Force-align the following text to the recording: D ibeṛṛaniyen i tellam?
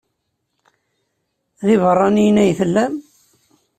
D 1.65 1.67
ibeṛṛaniyen 1.75 2.37
i 2.51 2.53
tellam? 2.59 2.93